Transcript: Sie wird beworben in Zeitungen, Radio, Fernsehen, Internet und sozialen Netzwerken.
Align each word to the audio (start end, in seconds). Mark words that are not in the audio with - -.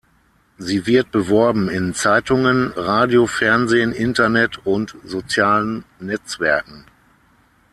Sie 0.57 0.87
wird 0.87 1.11
beworben 1.11 1.69
in 1.69 1.93
Zeitungen, 1.93 2.71
Radio, 2.75 3.27
Fernsehen, 3.27 3.91
Internet 3.91 4.65
und 4.65 4.95
sozialen 5.03 5.83
Netzwerken. 5.99 6.85